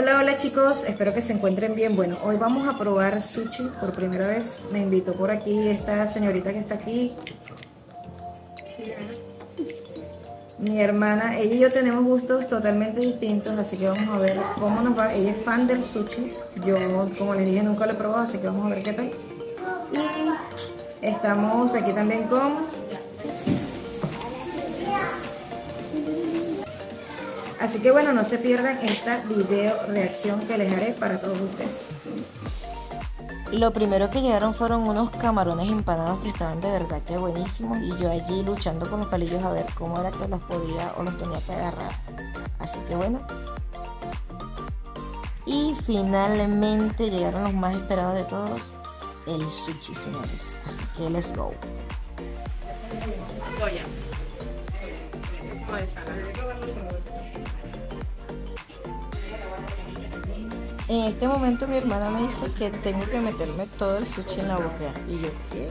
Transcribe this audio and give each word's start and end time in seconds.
Hola, 0.00 0.16
hola 0.16 0.36
chicos, 0.36 0.84
espero 0.84 1.12
que 1.12 1.20
se 1.20 1.32
encuentren 1.32 1.74
bien. 1.74 1.96
Bueno, 1.96 2.18
hoy 2.22 2.36
vamos 2.36 2.72
a 2.72 2.78
probar 2.78 3.20
sushi 3.20 3.64
por 3.80 3.90
primera 3.90 4.28
vez. 4.28 4.64
Me 4.70 4.78
invitó 4.78 5.12
por 5.12 5.28
aquí 5.28 5.66
esta 5.66 6.06
señorita 6.06 6.52
que 6.52 6.60
está 6.60 6.76
aquí. 6.76 7.16
Mi 10.60 10.80
hermana, 10.80 11.36
ella 11.36 11.52
y 11.52 11.58
yo 11.58 11.72
tenemos 11.72 12.04
gustos 12.04 12.46
totalmente 12.46 13.00
distintos, 13.00 13.58
así 13.58 13.76
que 13.76 13.88
vamos 13.88 14.08
a 14.14 14.20
ver 14.20 14.38
cómo 14.60 14.80
nos 14.82 14.96
va. 14.96 15.12
Ella 15.12 15.32
es 15.32 15.42
fan 15.42 15.66
del 15.66 15.82
sushi. 15.82 16.32
Yo, 16.64 16.76
como 17.18 17.34
les 17.34 17.46
dije, 17.46 17.64
nunca 17.64 17.84
lo 17.84 17.90
he 17.90 17.96
probado, 17.96 18.22
así 18.22 18.38
que 18.38 18.46
vamos 18.46 18.66
a 18.66 18.76
ver 18.76 18.84
qué 18.84 18.92
tal. 18.92 19.10
Y 21.02 21.06
estamos 21.06 21.74
aquí 21.74 21.90
también 21.92 22.28
con 22.28 22.52
Así 27.68 27.80
que 27.80 27.90
bueno, 27.90 28.14
no 28.14 28.24
se 28.24 28.38
pierdan 28.38 28.78
esta 28.78 29.22
video 29.24 29.76
reacción 29.88 30.40
que 30.40 30.56
les 30.56 30.72
haré 30.72 30.94
para 30.94 31.20
todos 31.20 31.38
ustedes. 31.38 31.86
Lo 33.52 33.74
primero 33.74 34.08
que 34.08 34.22
llegaron 34.22 34.54
fueron 34.54 34.88
unos 34.88 35.10
camarones 35.10 35.70
empanados 35.70 36.20
que 36.20 36.30
estaban 36.30 36.62
de 36.62 36.70
verdad 36.70 37.02
que 37.02 37.18
buenísimos 37.18 37.76
y 37.82 37.94
yo 37.98 38.10
allí 38.10 38.42
luchando 38.42 38.88
con 38.88 39.00
los 39.00 39.08
palillos 39.10 39.44
a 39.44 39.52
ver 39.52 39.66
cómo 39.74 40.00
era 40.00 40.10
que 40.10 40.26
los 40.26 40.40
podía 40.44 40.94
o 40.96 41.02
los 41.02 41.18
tenía 41.18 41.42
que 41.42 41.52
agarrar. 41.52 41.92
Así 42.58 42.80
que 42.88 42.96
bueno. 42.96 43.20
Y 45.44 45.74
finalmente 45.84 47.10
llegaron 47.10 47.44
los 47.44 47.52
más 47.52 47.76
esperados 47.76 48.14
de 48.14 48.24
todos, 48.24 48.72
el 49.26 49.46
sushi, 49.46 49.94
señores. 49.94 50.56
Así 50.66 50.86
que 50.96 51.10
let's 51.10 51.36
go. 51.36 51.52
En 60.88 61.04
este 61.04 61.28
momento 61.28 61.68
mi 61.68 61.76
hermana 61.76 62.08
me 62.08 62.22
dice 62.22 62.50
que 62.52 62.70
tengo 62.70 63.04
que 63.10 63.20
meterme 63.20 63.66
todo 63.66 63.98
el 63.98 64.06
sushi 64.06 64.40
en 64.40 64.48
la 64.48 64.56
boca. 64.56 64.94
Y 65.06 65.20
yo, 65.20 65.28
¿qué? 65.52 65.70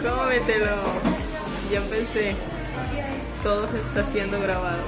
Cómetelo. 0.00 1.17
Ya 1.70 1.78
empecé. 1.78 2.34
Todo 3.42 3.66
está 3.66 4.02
siendo 4.02 4.40
grabado. 4.40 4.78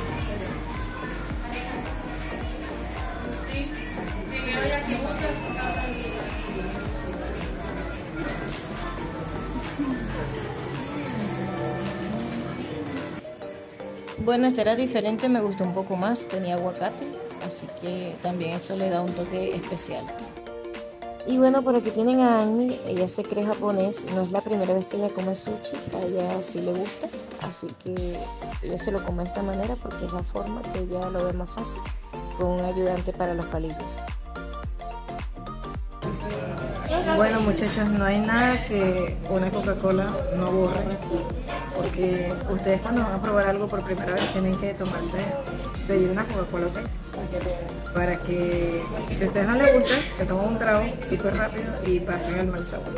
Bueno, 14.25 14.47
este 14.47 14.61
era 14.61 14.77
diferente, 14.77 15.28
me 15.28 15.41
gustó 15.41 15.64
un 15.64 15.75
poco 15.75 15.97
más, 15.97 16.28
tenía 16.28 16.55
aguacate, 16.55 17.06
así 17.45 17.67
que 17.81 18.14
también 18.23 18.53
eso 18.53 18.77
le 18.77 18.89
da 18.89 19.01
un 19.01 19.12
toque 19.12 19.56
especial. 19.56 20.05
Y 21.26 21.38
bueno, 21.38 21.62
por 21.62 21.76
aquí 21.76 21.90
tienen 21.90 22.20
a 22.20 22.42
Annie, 22.42 22.80
ella 22.86 23.06
se 23.06 23.22
cree 23.22 23.44
japonés, 23.44 24.06
no 24.14 24.22
es 24.22 24.32
la 24.32 24.40
primera 24.40 24.72
vez 24.74 24.86
que 24.86 24.96
ella 24.96 25.10
come 25.10 25.34
sushi, 25.34 25.77
a 25.94 26.06
ella 26.06 26.42
sí 26.42 26.60
le 26.60 26.72
gusta, 26.72 27.08
así 27.42 27.68
que 27.82 28.18
ella 28.62 28.78
se 28.78 28.90
lo 28.90 29.04
come 29.04 29.22
de 29.22 29.28
esta 29.28 29.42
manera 29.42 29.77
porque 29.77 30.06
es 30.06 30.12
la 30.12 30.22
forma 30.22 30.60
que 30.62 30.80
ella 30.80 31.08
lo 31.10 31.24
ve 31.24 31.32
más 31.32 31.50
fácil, 31.50 31.80
con 32.36 32.48
un 32.48 32.61
ayudante 32.64 33.12
para 33.12 33.34
los 33.34 33.46
palillos. 33.46 34.00
Bueno 37.17 37.40
muchachos, 37.42 37.89
no 37.89 38.05
hay 38.05 38.18
nada 38.18 38.64
que 38.64 39.16
una 39.28 39.50
Coca-Cola 39.50 40.12
no 40.36 40.50
borre, 40.50 40.96
porque 41.80 42.33
ustedes 42.51 42.80
cuando 42.80 43.02
van 43.02 43.13
a 43.13 43.23
probar 43.23 43.46
algo 43.46 43.67
por 43.67 43.83
primera 43.83 44.13
vez 44.13 44.33
tienen 44.33 44.57
que 44.58 44.74
tomarse, 44.74 45.18
pedir 45.86 46.11
una 46.11 46.24
Coca-Cola, 46.24 46.67
Para 47.95 48.17
que 48.20 48.83
si 49.17 49.24
a 49.24 49.27
ustedes 49.27 49.46
no 49.46 49.55
les 49.55 49.80
gusta, 49.80 49.95
se 50.14 50.24
toman 50.27 50.48
un 50.48 50.58
trago 50.58 50.85
súper 51.08 51.36
rápido 51.36 51.64
y 51.86 52.01
pasen 52.01 52.39
al 52.39 52.48
mal 52.48 52.64
sabor. 52.64 52.95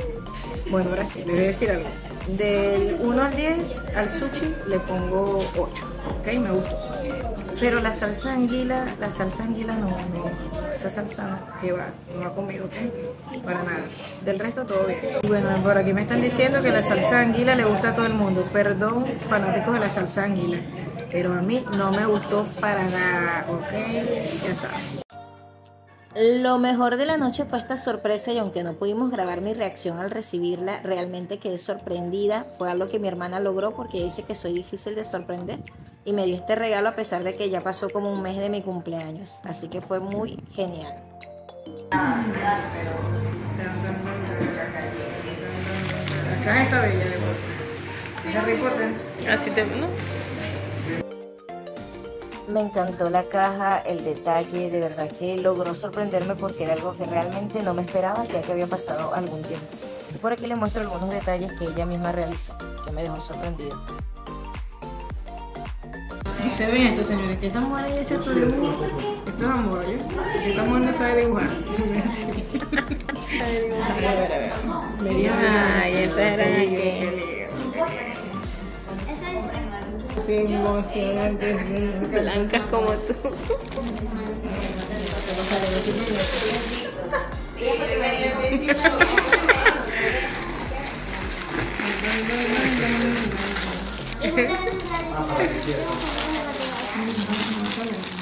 Bueno, 0.70 0.90
ahora 0.90 1.06
sí, 1.06 1.20
les 1.20 1.28
voy 1.28 1.44
a 1.44 1.46
decir 1.46 1.70
algo. 1.70 1.88
Del 2.36 2.98
1 3.00 3.22
al 3.22 3.36
10 3.36 3.84
al 3.96 4.10
sushi 4.10 4.54
le 4.68 4.78
pongo 4.80 5.44
8, 5.56 5.84
¿ok? 6.20 6.26
Me 6.38 6.50
gustó. 6.50 7.21
Pero 7.62 7.78
la 7.78 7.92
salsa 7.92 8.32
anguila, 8.32 8.84
la 8.98 9.12
salsa 9.12 9.44
anguila 9.44 9.76
no, 9.76 9.86
no, 9.86 10.74
esa 10.74 10.90
salsa 10.90 11.28
no, 11.28 11.60
que 11.60 11.70
va, 11.70 11.86
no 12.12 12.22
va 12.22 12.34
conmigo, 12.34 12.64
¿ok? 12.64 13.40
Para 13.44 13.62
nada. 13.62 13.84
Del 14.24 14.40
resto 14.40 14.64
todo 14.66 14.84
bien. 14.88 14.98
Bueno, 15.28 15.48
por 15.62 15.78
aquí 15.78 15.92
me 15.92 16.00
están 16.00 16.20
diciendo 16.20 16.60
que 16.60 16.72
la 16.72 16.82
salsa 16.82 17.20
anguila 17.20 17.54
le 17.54 17.64
gusta 17.64 17.90
a 17.90 17.94
todo 17.94 18.06
el 18.06 18.14
mundo. 18.14 18.48
Perdón, 18.52 19.06
fanáticos 19.28 19.74
de 19.74 19.78
la 19.78 19.90
salsa 19.90 20.24
anguila. 20.24 20.58
Pero 21.12 21.34
a 21.34 21.40
mí 21.40 21.64
no 21.70 21.92
me 21.92 22.04
gustó 22.04 22.48
para 22.60 22.82
nada, 22.82 23.46
¿ok? 23.48 23.70
Ya 24.44 24.56
saben. 24.56 25.11
Lo 26.14 26.58
mejor 26.58 26.98
de 26.98 27.06
la 27.06 27.16
noche 27.16 27.46
fue 27.46 27.58
esta 27.58 27.78
sorpresa 27.78 28.32
y 28.32 28.38
aunque 28.38 28.62
no 28.62 28.74
pudimos 28.74 29.10
grabar 29.10 29.40
mi 29.40 29.54
reacción 29.54 29.98
al 29.98 30.10
recibirla, 30.10 30.80
realmente 30.82 31.38
quedé 31.38 31.56
sorprendida. 31.56 32.44
Fue 32.58 32.70
algo 32.70 32.88
que 32.88 32.98
mi 32.98 33.08
hermana 33.08 33.40
logró 33.40 33.70
porque 33.70 34.02
dice 34.02 34.22
que 34.22 34.34
soy 34.34 34.52
difícil 34.52 34.94
de 34.94 35.04
sorprender 35.04 35.60
y 36.04 36.12
me 36.12 36.26
dio 36.26 36.36
este 36.36 36.54
regalo 36.54 36.90
a 36.90 36.96
pesar 36.96 37.24
de 37.24 37.34
que 37.34 37.48
ya 37.48 37.62
pasó 37.62 37.88
como 37.88 38.12
un 38.12 38.20
mes 38.20 38.36
de 38.36 38.50
mi 38.50 38.60
cumpleaños. 38.60 39.40
Así 39.44 39.68
que 39.68 39.80
fue 39.80 40.00
muy 40.00 40.38
genial. 40.52 41.02
está 46.62 46.82
bella 46.82 47.04
de 48.24 48.38
Harry 48.38 48.58
Potter. 48.58 48.94
Así 49.30 49.50
te... 49.50 49.64
¿no? 49.64 50.21
Me 52.52 52.60
encantó 52.60 53.08
la 53.08 53.24
caja, 53.30 53.78
el 53.78 54.04
detalle, 54.04 54.68
de 54.68 54.78
verdad 54.78 55.10
que 55.10 55.38
logró 55.38 55.74
sorprenderme 55.74 56.34
porque 56.34 56.64
era 56.64 56.74
algo 56.74 56.94
que 56.94 57.06
realmente 57.06 57.62
no 57.62 57.72
me 57.72 57.80
esperaba 57.80 58.26
ya 58.26 58.42
que 58.42 58.52
había 58.52 58.66
pasado 58.66 59.14
algún 59.14 59.40
tiempo. 59.40 59.64
Por 60.20 60.34
aquí 60.34 60.46
les 60.46 60.58
muestro 60.58 60.82
algunos 60.82 61.08
detalles 61.08 61.54
que 61.58 61.64
ella 61.64 61.86
misma 61.86 62.12
realizó, 62.12 62.54
que 62.84 62.92
me 62.92 63.04
dejó 63.04 63.18
sorprendido. 63.22 63.80
Se 66.50 66.66
ven 66.70 66.88
esto, 66.88 67.04
señores, 67.04 67.38
que 67.38 67.46
esta 67.46 67.60
mujer 67.60 67.86
haya 67.86 68.02
hecho 68.02 68.20
todo 68.20 68.34
dibujo. 68.34 68.84
Esto 69.26 69.44
es 69.44 69.50
amor, 69.50 69.84
¿eh? 69.86 69.98
Esta 70.44 70.64
mujer 70.64 70.82
no 70.82 70.92
sabe 70.92 71.20
dibujar. 71.22 71.50
a 73.40 74.10
ver, 74.12 74.32
a 74.32 74.38
ver. 74.38 74.52
Ay, 75.82 75.94
esta 75.94 76.28
era 76.34 76.44
que 76.44 77.48
emocionante. 80.40 81.54
Blancas 82.10 82.62
como 82.70 82.92
tú. 82.92 83.14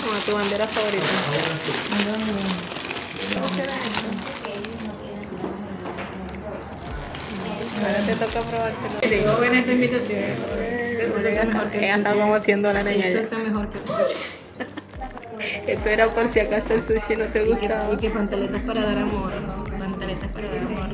Como 0.02 0.18
tu 0.20 0.32
bandera 0.32 0.66
favorita. 0.66 1.04
Ahora 7.82 7.98
te 8.06 8.14
toca 8.14 8.40
probártelo. 8.40 9.00
Tengo 9.00 9.36
buena 9.36 9.58
esta 9.58 9.72
invitación. 9.72 10.89
Está 11.18 12.14
como 12.14 12.34
haciendo 12.34 12.72
la 12.72 12.82
niña. 12.82 13.06
Esto 13.06 13.20
está 13.20 13.38
mejor 13.38 13.68
que 13.68 13.78
el 13.78 13.86
sushi. 13.86 14.30
Esto 15.66 15.88
era 15.88 16.08
por 16.08 16.30
si 16.30 16.40
acaso 16.40 16.74
el 16.74 16.82
sushi 16.82 17.16
no 17.16 17.26
te 17.26 17.44
gustaba. 17.44 17.92
Y 17.92 17.96
que, 17.96 18.10
pantaletas 18.10 18.62
para 18.62 18.82
dar 18.82 18.98
amor, 18.98 19.32
Pantaletas 19.78 20.28
para 20.28 20.48
dar 20.48 20.58
amor. 20.58 20.90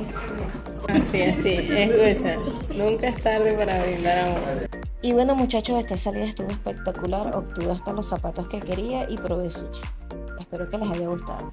Así, 0.88 1.22
así, 1.22 1.68
escucha. 1.70 2.36
Nunca 2.74 3.08
es 3.08 3.22
tarde 3.22 3.52
para 3.54 3.82
brindar 3.82 4.18
amor. 4.18 4.68
Y 5.02 5.12
bueno 5.12 5.34
muchachos, 5.34 5.78
esta 5.78 5.96
salida 5.96 6.24
estuvo 6.24 6.48
espectacular, 6.48 7.34
obtuve 7.36 7.70
hasta 7.72 7.92
los 7.92 8.08
zapatos 8.08 8.48
que 8.48 8.60
quería 8.60 9.08
y 9.08 9.16
probé 9.16 9.50
sushi. 9.50 9.82
Espero 10.38 10.68
que 10.68 10.78
les 10.78 10.90
haya 10.90 11.08
gustado. 11.08 11.50